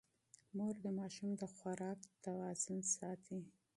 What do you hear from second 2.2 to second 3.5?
توازن ساتي.